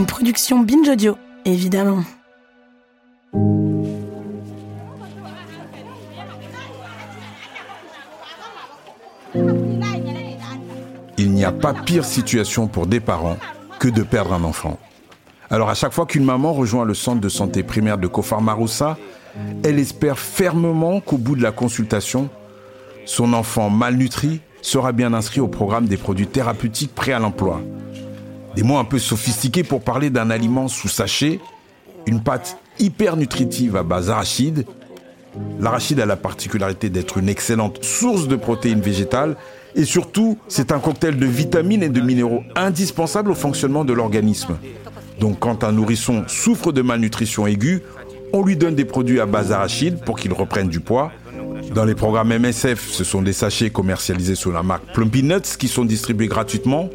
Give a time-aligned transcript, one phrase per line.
[0.00, 2.02] Une production Binge Audio, évidemment.
[11.18, 13.36] Il n'y a pas pire situation pour des parents
[13.78, 14.78] que de perdre un enfant.
[15.50, 18.96] Alors à chaque fois qu'une maman rejoint le centre de santé primaire de Kofar Maroussa,
[19.62, 22.30] elle espère fermement qu'au bout de la consultation,
[23.04, 27.60] son enfant malnutri sera bien inscrit au programme des produits thérapeutiques prêts à l'emploi.
[28.54, 31.40] Des mots un peu sophistiqués pour parler d'un aliment sous sachet,
[32.06, 34.66] une pâte hyper nutritive à base d'arachide.
[35.60, 39.36] L'arachide a la particularité d'être une excellente source de protéines végétales
[39.76, 44.58] et surtout, c'est un cocktail de vitamines et de minéraux indispensables au fonctionnement de l'organisme.
[45.20, 47.82] Donc quand un nourrisson souffre de malnutrition aiguë,
[48.32, 51.12] on lui donne des produits à base d'arachide pour qu'il reprenne du poids.
[51.74, 55.68] Dans les programmes MSF, ce sont des sachets commercialisés sous la marque Plumpy Nuts qui
[55.68, 56.88] sont distribués gratuitement.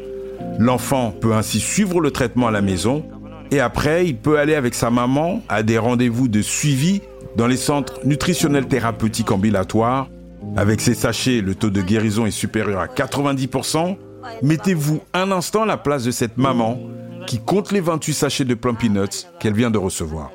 [0.58, 3.04] L'enfant peut ainsi suivre le traitement à la maison
[3.50, 7.00] et après, il peut aller avec sa maman à des rendez-vous de suivi
[7.36, 10.08] dans les centres nutritionnels thérapeutiques ambulatoires
[10.56, 13.96] avec ces sachets, le taux de guérison est supérieur à 90%.
[14.42, 16.78] Mettez-vous un instant à la place de cette maman
[17.26, 20.30] qui compte les 28 sachets de Plum Peanuts qu'elle vient de recevoir.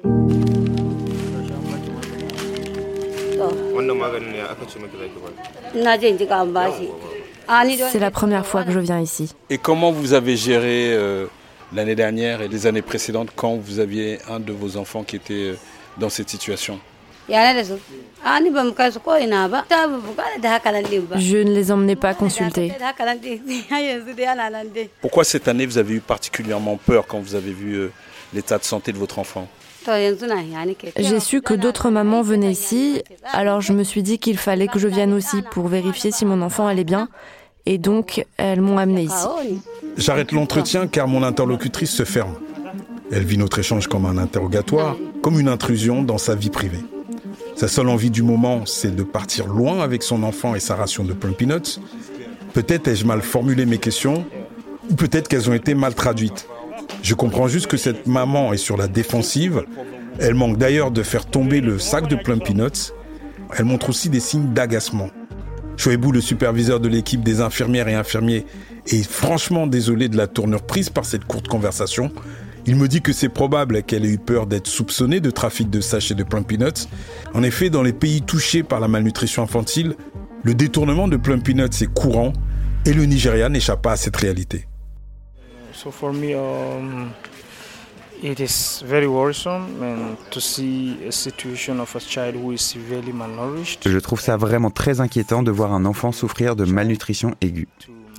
[7.91, 9.33] C'est la première fois que je viens ici.
[9.49, 11.27] Et comment vous avez géré euh,
[11.73, 15.33] l'année dernière et les années précédentes quand vous aviez un de vos enfants qui était
[15.33, 15.55] euh,
[15.97, 16.79] dans cette situation?
[21.15, 22.73] Je ne les emmenais pas consulter.
[25.01, 27.91] Pourquoi cette année vous avez eu particulièrement peur quand vous avez vu euh,
[28.33, 29.47] l'état de santé de votre enfant?
[30.97, 33.01] J'ai su que d'autres mamans venaient ici,
[33.31, 36.41] alors je me suis dit qu'il fallait que je vienne aussi pour vérifier si mon
[36.41, 37.09] enfant allait bien,
[37.65, 39.27] et donc elles m'ont amené ici.
[39.97, 42.35] J'arrête l'entretien car mon interlocutrice se ferme.
[43.11, 46.79] Elle vit notre échange comme un interrogatoire, comme une intrusion dans sa vie privée.
[47.55, 51.03] Sa seule envie du moment, c'est de partir loin avec son enfant et sa ration
[51.03, 51.79] de plum peanuts.
[52.53, 54.25] Peut-être ai-je mal formulé mes questions,
[54.89, 56.47] ou peut-être qu'elles ont été mal traduites.
[57.03, 59.63] Je comprends juste que cette maman est sur la défensive.
[60.19, 62.93] Elle manque d'ailleurs de faire tomber le sac de plum peanuts.
[63.57, 65.09] Elle montre aussi des signes d'agacement.
[65.77, 68.45] Chouebou, le superviseur de l'équipe des infirmières et infirmiers,
[68.87, 72.11] est franchement désolé de la tournure prise par cette courte conversation.
[72.67, 75.81] Il me dit que c'est probable qu'elle ait eu peur d'être soupçonnée de trafic de
[75.81, 76.87] sachets de plum peanuts.
[77.33, 79.95] En effet, dans les pays touchés par la malnutrition infantile,
[80.43, 82.33] le détournement de plum peanuts est courant
[82.85, 84.67] et le Nigeria n'échappe pas à cette réalité.
[93.85, 97.67] Je trouve ça vraiment très inquiétant de voir un enfant souffrir de malnutrition aiguë.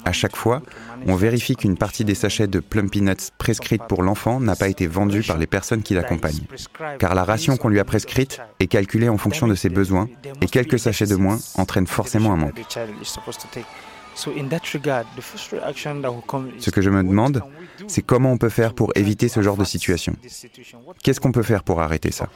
[0.05, 0.63] À chaque fois,
[1.07, 4.89] on vérifie qu'une partie des sachets de Plum Peanuts prescrites pour l'enfant n'a pas été
[4.89, 6.47] vendue par les personnes qui l'accompagnent.
[6.99, 10.09] Car la ration qu'on lui a prescrite est calculée en fonction de ses besoins
[10.41, 12.61] et quelques sachets de moins entraînent forcément un manque.
[14.15, 14.31] Ce
[16.71, 17.43] que je me demande,
[17.87, 20.15] c'est comment on peut faire pour éviter ce genre de situation.
[21.03, 22.29] Qu'est-ce qu'on peut faire pour arrêter ça?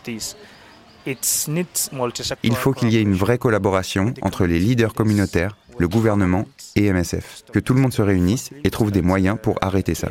[2.43, 6.93] Il faut qu'il y ait une vraie collaboration entre les leaders communautaires, le gouvernement et
[6.93, 7.45] MSF.
[7.53, 10.09] Que tout le monde se réunisse et trouve des moyens pour arrêter ça.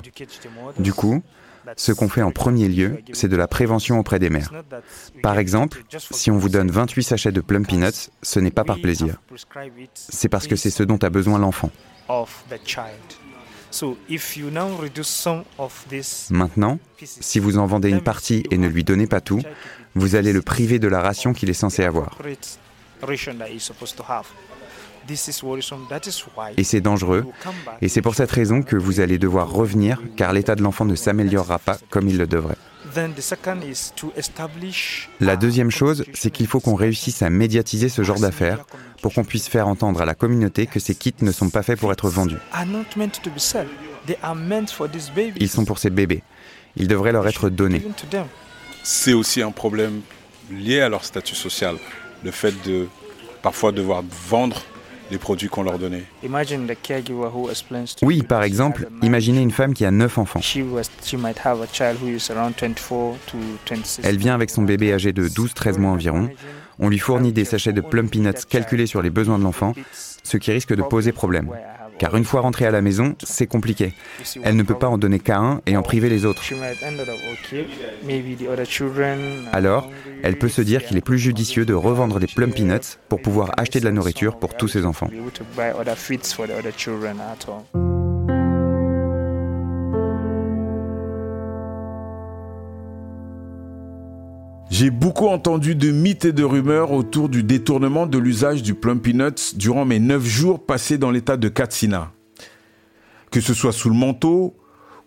[0.80, 1.22] Du coup,
[1.78, 4.52] ce qu'on fait en premier lieu, c'est de la prévention auprès des mères.
[5.22, 8.80] Par exemple, si on vous donne 28 sachets de plum peanuts, ce n'est pas par
[8.80, 9.22] plaisir.
[9.94, 11.72] C'est parce que c'est ce dont a besoin l'enfant.
[16.30, 19.42] Maintenant, si vous en vendez une partie et ne lui donnez pas tout,
[19.96, 22.18] vous allez le priver de la ration qu'il est censé avoir.
[26.58, 27.26] Et c'est dangereux.
[27.82, 30.96] Et c'est pour cette raison que vous allez devoir revenir, car l'état de l'enfant ne
[30.96, 32.58] s'améliorera pas comme il le devrait.
[35.20, 38.66] La deuxième chose, c'est qu'il faut qu'on réussisse à médiatiser ce genre d'affaires
[39.02, 41.80] pour qu'on puisse faire entendre à la communauté que ces kits ne sont pas faits
[41.80, 42.38] pour être vendus.
[45.40, 46.24] Ils sont pour ces bébés.
[46.78, 47.84] Ils devraient leur être donnés.
[48.84, 50.02] C'est aussi un problème
[50.52, 51.78] lié à leur statut social,
[52.24, 52.88] le fait de
[53.42, 54.62] parfois devoir vendre
[55.12, 56.04] les produits qu'on leur donnait.
[58.02, 60.42] Oui, par exemple, imaginez une femme qui a 9 enfants.
[64.04, 66.30] Elle vient avec son bébé âgé de 12-13 mois environ.
[66.80, 69.74] On lui fournit des sachets de plum peanuts calculés sur les besoins de l'enfant,
[70.24, 71.50] ce qui risque de poser problème.
[71.98, 73.94] Car une fois rentrée à la maison, c'est compliqué.
[74.44, 76.44] Elle ne peut pas en donner qu'à un et en priver les autres.
[79.54, 79.90] Alors,
[80.24, 83.52] elle peut se dire qu'il est plus judicieux de revendre des plum peanuts pour pouvoir
[83.58, 85.10] acheter de la nourriture pour tous ses enfants.
[94.78, 99.00] J'ai beaucoup entendu de mythes et de rumeurs autour du détournement de l'usage du plum
[99.00, 102.12] peanuts durant mes neuf jours passés dans l'état de Katsina.
[103.32, 104.58] Que ce soit sous le manteau,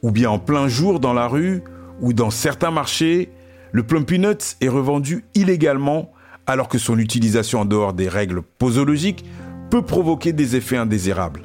[0.01, 1.63] ou bien en plein jour dans la rue,
[2.01, 3.31] ou dans certains marchés,
[3.71, 6.13] le plum peanuts est revendu illégalement
[6.47, 9.27] alors que son utilisation en dehors des règles posologiques
[9.71, 11.43] peut provoquer des effets indésirables.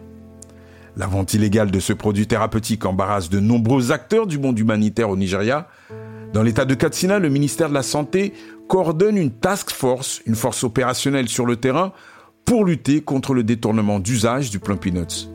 [0.95, 5.17] La vente illégale de ce produit thérapeutique embarrasse de nombreux acteurs du monde humanitaire au
[5.17, 5.67] Nigeria,
[6.33, 8.33] dans l'état de Katsina, le ministère de la Santé
[8.67, 11.93] coordonne une task force, une force opérationnelle sur le terrain,
[12.43, 15.29] pour lutter contre le détournement d'usage du plum peanuts.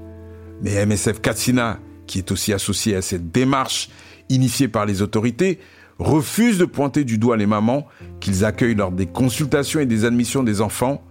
[0.61, 1.79] Mais MSF Katsina,
[2.09, 3.91] qui est aussi associé à cette démarche
[4.29, 5.61] initiée par les autorités,
[6.01, 7.87] refuse de pointer du doigt les mamans
[8.19, 11.03] qu'ils accueillent lors des consultations et des admissions des enfants.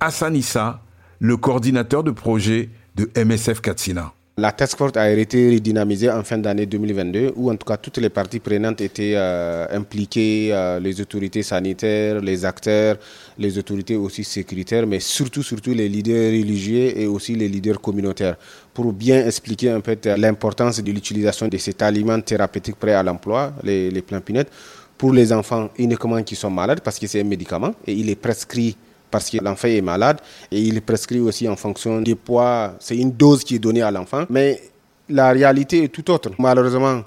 [0.00, 0.82] Hassanissa,
[1.20, 4.12] le coordinateur de projet de MSF Katsina.
[4.40, 7.98] La task force a été redynamisée en fin d'année 2022, où en tout cas toutes
[7.98, 12.96] les parties prenantes étaient euh, impliquées, euh, les autorités sanitaires, les acteurs,
[13.36, 18.36] les autorités aussi sécuritaires, mais surtout, surtout les leaders religieux et aussi les leaders communautaires,
[18.72, 23.52] pour bien expliquer un peu l'importance de l'utilisation de cet aliment thérapeutique prêt à l'emploi,
[23.62, 24.50] les, les pinettes,
[24.96, 28.16] pour les enfants uniquement qui sont malades, parce que c'est un médicament et il est
[28.16, 28.74] prescrit
[29.10, 30.20] parce que l'enfant est malade
[30.50, 32.74] et il prescrit aussi en fonction du poids.
[32.80, 34.60] C'est une dose qui est donnée à l'enfant, mais
[35.08, 36.30] la réalité est tout autre.
[36.38, 37.02] Malheureusement,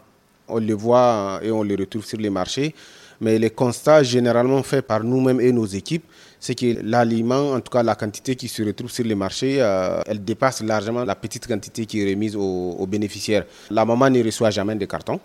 [0.47, 2.75] on le voit et on le retrouve sur les marchés,
[3.21, 6.03] mais les constats généralement faits par nous-mêmes et nos équipes,
[6.39, 10.01] c'est que l'aliment, en tout cas la quantité qui se retrouve sur les marchés, euh,
[10.05, 13.45] elle dépasse largement la petite quantité qui est remise aux, aux bénéficiaires.
[13.69, 15.19] La maman ne reçoit jamais de carton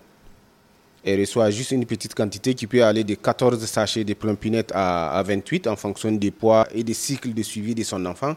[1.05, 5.11] elle reçoit juste une petite quantité qui peut aller de 14 sachets de plompinettes à,
[5.19, 8.35] à 28 en fonction des poids et des cycles de suivi de son enfant.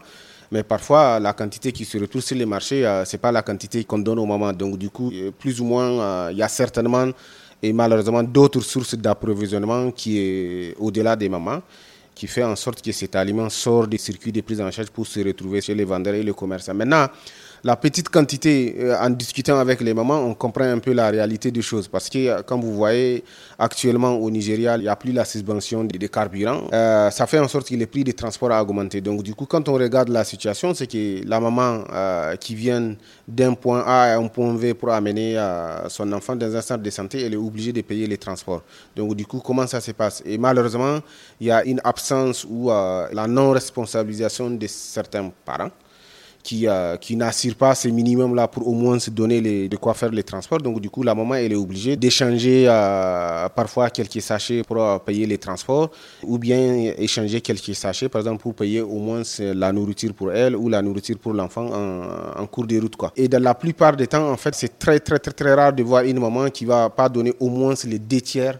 [0.52, 3.40] Mais parfois, la quantité qui se retrouve sur les marchés, euh, ce n'est pas la
[3.40, 4.52] quantité qu'on donne au moment.
[4.52, 7.08] Donc, du coup, euh, plus ou moins, euh, il y a certainement
[7.62, 11.62] et malheureusement d'autres sources d'approvisionnement qui est au-delà des mamans
[12.14, 15.06] qui fait en sorte que cet aliment sort des circuits de prise en charge pour
[15.06, 16.74] se retrouver chez les vendeurs et les commerçants.
[16.74, 17.06] Maintenant,
[17.64, 21.52] la petite quantité, euh, en discutant avec les mamans, on comprend un peu la réalité
[21.52, 21.86] des choses.
[21.86, 23.22] Parce que, euh, comme vous voyez,
[23.56, 26.62] actuellement au Nigeria, il n'y a plus la suspension des, carburants.
[26.72, 29.00] Euh, ça fait en sorte que les prix des transports a augmenté.
[29.00, 31.84] Donc, du coup, quand on regarde la situation, c'est que la maman
[32.40, 32.94] qui vient
[33.28, 35.36] d'un point A à un point B pour amener
[35.88, 38.62] son enfant dans un centre de santé, elle est obligée de payer les transports.
[38.96, 40.22] Donc, du coup, comment ça se passe?
[40.26, 40.98] Et malheureusement,
[41.40, 45.70] il y a une absence ou la non-responsabilisation de certains parents
[46.42, 50.22] qui, euh, n'assure pas ces minimums-là pour au moins se donner de quoi faire les
[50.24, 50.58] transports.
[50.58, 54.98] Donc, du coup, la maman, elle est obligée d'échanger euh, parfois quelques sachets pour euh,
[54.98, 55.90] payer les transports
[56.22, 60.56] ou bien échanger quelques sachets, par exemple, pour payer au moins la nourriture pour elle
[60.56, 61.70] ou la nourriture pour l'enfant
[62.36, 62.96] en, cours de route.
[62.96, 63.12] Quoi.
[63.16, 65.82] Et dans la plupart des temps, en fait, c'est très, très, très, très rare de
[65.82, 68.58] voir une maman qui va pas donner au moins les deux tiers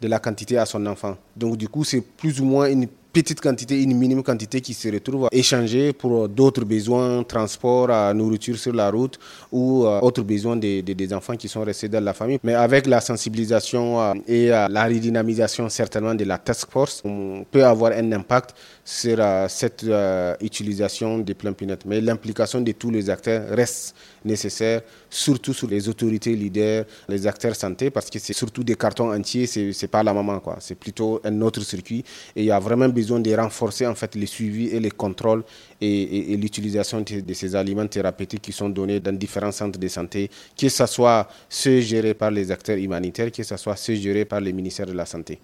[0.00, 1.16] de la quantité à son enfant.
[1.36, 4.88] Donc, du coup, c'est plus ou moins une petite quantité, une minime quantité qui se
[4.88, 9.18] retrouve échangée pour d'autres besoins, transport, nourriture sur la route
[9.50, 12.38] ou euh, autres besoins des, des, enfants qui sont restés dans la famille.
[12.44, 17.44] Mais avec la sensibilisation euh, et euh, la redynamisation certainement de la task force, on
[17.50, 18.54] peut avoir un impact
[18.84, 19.18] sur
[19.48, 19.86] cette
[20.40, 21.84] utilisation des plans pinettes.
[21.84, 27.54] Mais l'implication de tous les acteurs reste nécessaire, surtout sur les autorités leaders, les acteurs
[27.54, 30.56] santé, parce que c'est surtout des cartons entiers, c'est pas la maman, quoi.
[30.60, 32.04] C'est plutôt un autre circuit.
[32.34, 35.42] Et il y a vraiment besoin de renforcer en fait et les contrôles
[35.80, 40.68] et, l'utilisation de, ces aliments thérapeutiques qui sont donnés dans différents centres de santé, que
[40.68, 44.52] ce soit ceux gérés par les acteurs humanitaires, que ce soit ceux gérés par les
[44.52, 45.38] ministères de la Santé.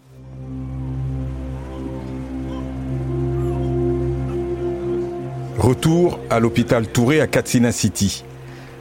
[5.58, 8.22] Retour à l'hôpital Touré à Katsina City.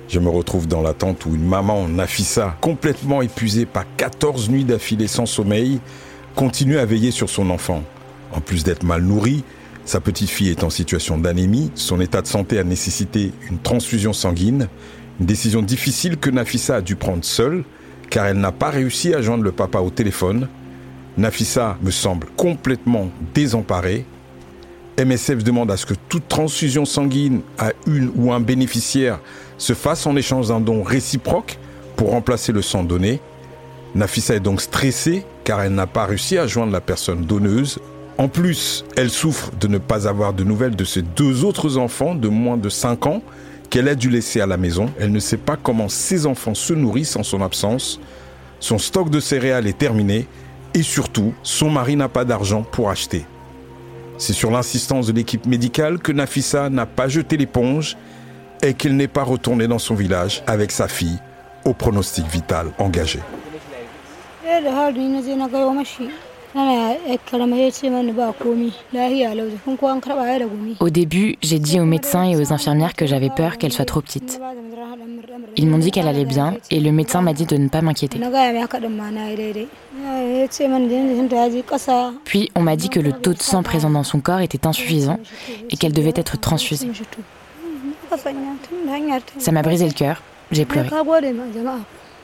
[0.08, 4.66] Je me retrouve dans la tente où une maman, Nafissa, complètement épuisée par 14 nuits
[4.66, 5.80] d'affilée sans sommeil,
[6.36, 7.82] continue à veiller sur son enfant.
[8.36, 9.44] En plus d'être mal nourrie,
[9.86, 14.14] sa petite fille est en situation d'anémie, son état de santé a nécessité une transfusion
[14.14, 14.68] sanguine,
[15.20, 17.64] une décision difficile que Nafissa a dû prendre seule,
[18.10, 20.50] car elle n'a pas réussi à joindre le papa au téléphone.
[21.18, 24.06] Nafissa me semble complètement désemparée.
[24.98, 29.20] MSF demande à ce que toute transfusion sanguine à une ou un bénéficiaire
[29.58, 31.58] se fasse en échange d'un don réciproque
[31.96, 33.22] pour remplacer le sang donné.
[33.94, 37.80] Nafissa est donc stressée car elle n'a pas réussi à joindre la personne donneuse.
[38.18, 42.16] En plus, elle souffre de ne pas avoir de nouvelles de ses deux autres enfants
[42.16, 43.22] de moins de 5 ans
[43.70, 44.90] qu'elle a dû laisser à la maison.
[45.00, 48.00] Elle ne sait pas comment ses enfants se nourrissent en son absence.
[48.62, 50.28] Son stock de céréales est terminé
[50.74, 53.26] et surtout, son mari n'a pas d'argent pour acheter.
[54.18, 57.98] C'est sur l'insistance de l'équipe médicale que Nafissa n'a pas jeté l'éponge
[58.64, 61.20] et qu'il n'est pas retourné dans son village avec sa fille
[61.66, 63.20] au pronostic vital engagé.
[70.80, 74.00] Au début, j'ai dit aux médecins et aux infirmières que j'avais peur qu'elle soit trop
[74.00, 74.40] petite.
[75.58, 78.20] Ils m'ont dit qu'elle allait bien et le médecin m'a dit de ne pas m'inquiéter.
[82.24, 85.20] Puis on m'a dit que le taux de sang présent dans son corps était insuffisant
[85.70, 86.90] et qu'elle devait être transfusée.
[89.40, 90.22] Ça m'a brisé le cœur,
[90.52, 90.88] j'ai pleuré.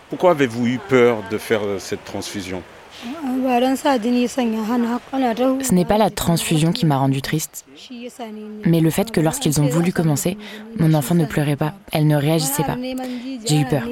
[0.10, 2.62] Pourquoi avez-vous eu peur de faire cette transfusion?
[5.62, 7.66] Ce n'est pas la transfusion qui m'a rendue triste,
[8.66, 10.38] mais le fait que lorsqu'ils ont voulu commencer,
[10.78, 12.78] mon enfant ne pleurait pas, elle ne réagissait pas.
[13.46, 13.84] J'ai eu peur.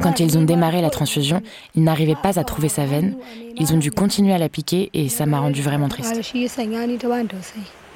[0.00, 1.42] Quand ils ont démarré la transfusion,
[1.74, 3.16] ils n'arrivaient pas à trouver sa veine.
[3.56, 6.14] Ils ont dû continuer à la piquer et ça m'a rendu vraiment triste.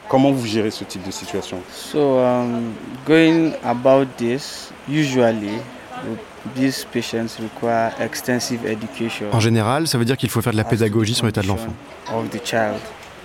[0.09, 1.59] Comment vous gérez ce type de situation?
[1.71, 2.75] So, um,
[3.07, 5.59] going about this, usually
[9.33, 11.73] en général, ça veut dire qu'il faut faire de la pédagogie sur l'état de l'enfant.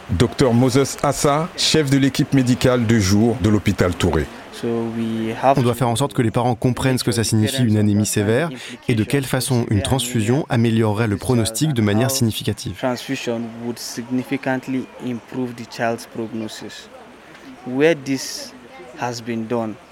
[0.09, 4.25] Docteur Moses Assa, chef de l'équipe médicale de jour de l'hôpital Touré.
[4.63, 8.05] On doit faire en sorte que les parents comprennent ce que ça signifie une anémie
[8.05, 8.50] sévère
[8.88, 12.75] et de quelle façon une transfusion améliorerait le pronostic de manière significative.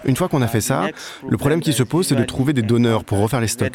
[0.06, 0.88] Une fois qu'on a fait ça,
[1.28, 3.74] le problème qui se pose, c'est de trouver des donneurs pour refaire les stocks.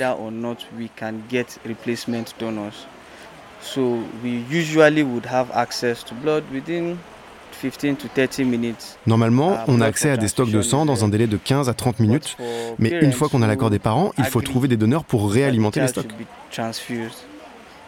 [9.06, 11.74] Normalement, on a accès à des stocks de sang dans un délai de 15 à
[11.74, 12.36] 30 minutes,
[12.78, 15.80] mais une fois qu'on a l'accord des parents, il faut trouver des donneurs pour réalimenter
[15.80, 16.12] les stocks.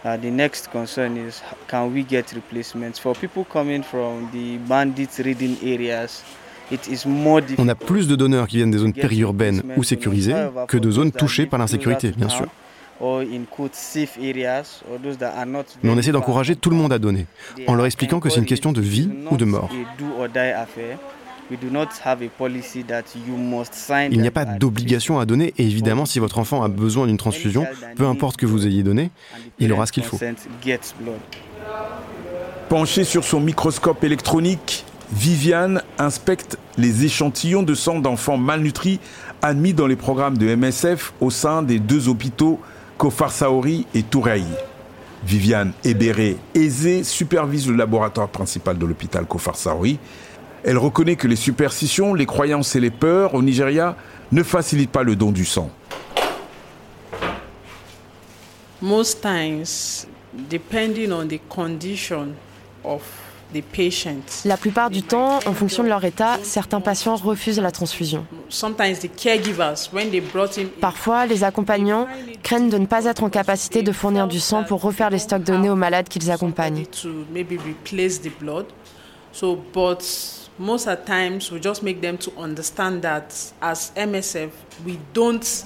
[0.04, 5.20] Uh, the next concern is can we get replacements for people coming from the bandits
[5.20, 6.25] reading areas?
[7.59, 10.35] On a plus de donneurs qui viennent des zones périurbaines ou sécurisées
[10.69, 12.47] que de zones touchées par l'insécurité, bien sûr.
[15.83, 17.26] Mais on essaie d'encourager tout le monde à donner,
[17.67, 19.71] en leur expliquant que c'est une question de vie ou de mort.
[24.11, 27.17] Il n'y a pas d'obligation à donner et évidemment si votre enfant a besoin d'une
[27.17, 29.11] transfusion, peu importe que vous ayez donné,
[29.59, 30.19] il aura ce qu'il faut.
[32.69, 38.99] Penché sur son microscope électronique, Viviane inspecte les échantillons de sang d'enfants malnutris
[39.42, 42.59] admis dans les programmes de MSF au sein des deux hôpitaux
[42.97, 44.47] Kofar Saori et Touraï.
[45.25, 49.99] Viviane Ebéré aisée supervise le laboratoire principal de l'hôpital Kofar Saori.
[50.64, 53.97] Elle reconnaît que les superstitions, les croyances et les peurs au Nigeria
[54.33, 55.71] ne facilitent pas le don du sang.
[58.81, 60.07] Most times,
[60.49, 62.28] depending on the condition
[62.83, 63.02] of
[64.44, 68.26] la plupart du temps, en fonction de leur état, certains patients refusent la transfusion.
[70.80, 72.06] Parfois, les accompagnants
[72.42, 75.42] craignent de ne pas être en capacité de fournir du sang pour refaire les stocks
[75.42, 76.85] donnés aux malades qu'ils accompagnent.
[80.59, 84.50] most the times we just make them to understand that as MSF
[84.85, 85.64] we don't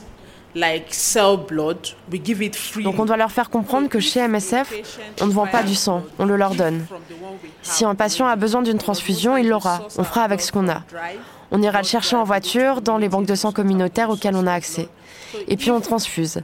[2.83, 4.73] donc on doit leur faire comprendre que chez MSF,
[5.21, 6.87] on ne vend pas du sang, on le leur donne.
[7.63, 9.83] Si un patient a besoin d'une transfusion, il l'aura.
[9.99, 10.83] On fera avec ce qu'on a.
[11.51, 14.53] On ira le chercher en voiture dans les banques de sang communautaires auxquelles on a
[14.53, 14.89] accès.
[15.47, 16.41] Et puis on transfuse.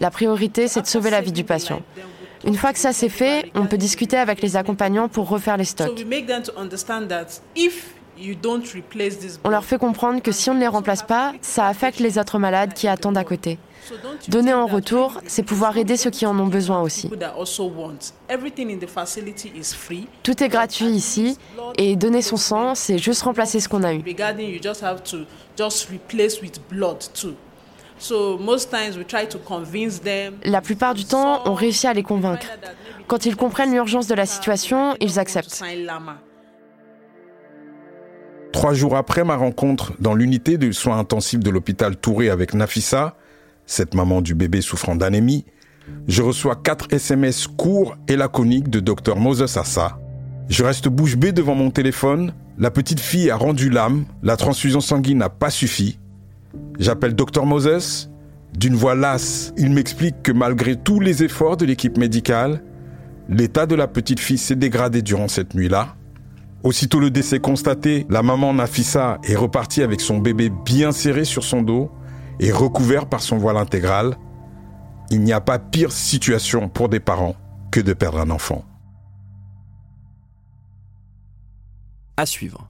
[0.00, 1.82] La priorité, c'est de sauver la vie du patient.
[2.44, 5.64] Une fois que ça c'est fait, on peut discuter avec les accompagnants pour refaire les
[5.64, 5.94] stocks.
[9.44, 12.38] On leur fait comprendre que si on ne les remplace pas, ça affecte les autres
[12.38, 13.58] malades qui attendent à côté.
[14.28, 17.10] Donner en retour, c'est pouvoir aider ceux qui en ont besoin aussi.
[20.22, 21.38] Tout est gratuit ici
[21.76, 24.02] et donner son sang, c'est juste remplacer ce qu'on a eu.
[30.44, 32.46] La plupart du temps, on réussit à les convaincre.
[33.06, 35.62] Quand ils comprennent l'urgence de la situation, ils acceptent.
[38.52, 43.16] Trois jours après ma rencontre dans l'unité de soins intensifs de l'hôpital Touré avec Nafissa,
[43.66, 45.44] cette maman du bébé souffrant d'anémie,
[46.08, 49.98] je reçois quatre SMS courts et laconiques de Dr Moses Assa.
[50.48, 52.34] Je reste bouche bée devant mon téléphone.
[52.58, 54.04] La petite fille a rendu l'âme.
[54.22, 55.98] La transfusion sanguine n'a pas suffi.
[56.78, 58.10] J'appelle Dr Moses.
[58.52, 62.62] D'une voix lasse, il m'explique que malgré tous les efforts de l'équipe médicale,
[63.28, 65.94] l'état de la petite fille s'est dégradé durant cette nuit-là.
[66.62, 71.42] Aussitôt le décès constaté, la maman Nafissa est repartie avec son bébé bien serré sur
[71.42, 71.90] son dos
[72.38, 74.16] et recouvert par son voile intégral.
[75.10, 77.34] Il n'y a pas pire situation pour des parents
[77.70, 78.64] que de perdre un enfant.
[82.16, 82.69] À suivre.